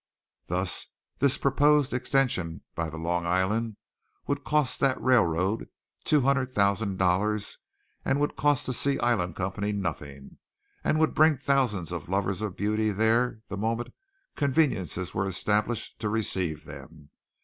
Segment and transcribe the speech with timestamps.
[0.47, 0.87] Thus
[1.19, 3.77] this proposed extension by the Long Island
[4.25, 5.69] which would cost that railroad
[6.03, 7.59] two hundred thousand dollars
[8.03, 10.39] would cost the Sea Island Company nothing
[10.83, 13.93] and would bring thousands of lovers of beauty there the moment
[14.35, 17.11] conveniences were established to receive them.